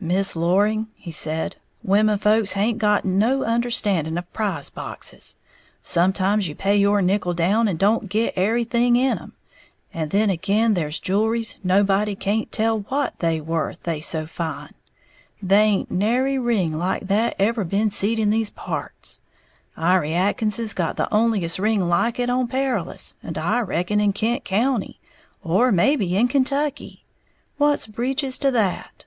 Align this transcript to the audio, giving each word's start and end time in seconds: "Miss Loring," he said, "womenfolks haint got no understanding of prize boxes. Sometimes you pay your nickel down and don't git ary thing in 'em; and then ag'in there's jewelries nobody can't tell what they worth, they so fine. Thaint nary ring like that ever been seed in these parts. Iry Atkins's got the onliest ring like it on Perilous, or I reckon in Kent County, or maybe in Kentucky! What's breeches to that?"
"Miss 0.00 0.36
Loring," 0.36 0.86
he 0.94 1.10
said, 1.10 1.56
"womenfolks 1.82 2.52
haint 2.52 2.78
got 2.78 3.04
no 3.04 3.42
understanding 3.44 4.16
of 4.16 4.32
prize 4.32 4.70
boxes. 4.70 5.34
Sometimes 5.82 6.46
you 6.48 6.54
pay 6.54 6.76
your 6.76 7.02
nickel 7.02 7.34
down 7.34 7.66
and 7.66 7.76
don't 7.80 8.08
git 8.08 8.32
ary 8.36 8.62
thing 8.62 8.94
in 8.94 9.18
'em; 9.18 9.32
and 9.92 10.12
then 10.12 10.30
ag'in 10.30 10.74
there's 10.74 11.00
jewelries 11.00 11.56
nobody 11.64 12.14
can't 12.14 12.52
tell 12.52 12.78
what 12.78 13.18
they 13.18 13.40
worth, 13.40 13.82
they 13.82 14.00
so 14.00 14.24
fine. 14.24 14.72
Thaint 15.44 15.90
nary 15.90 16.38
ring 16.38 16.78
like 16.78 17.08
that 17.08 17.34
ever 17.36 17.64
been 17.64 17.90
seed 17.90 18.20
in 18.20 18.30
these 18.30 18.50
parts. 18.50 19.18
Iry 19.76 20.14
Atkins's 20.14 20.74
got 20.74 20.96
the 20.96 21.10
onliest 21.12 21.58
ring 21.58 21.86
like 21.88 22.20
it 22.20 22.30
on 22.30 22.46
Perilous, 22.46 23.16
or 23.24 23.32
I 23.38 23.60
reckon 23.62 24.00
in 24.00 24.12
Kent 24.12 24.44
County, 24.44 25.00
or 25.42 25.72
maybe 25.72 26.16
in 26.16 26.28
Kentucky! 26.28 27.02
What's 27.56 27.88
breeches 27.88 28.38
to 28.38 28.52
that?" 28.52 29.04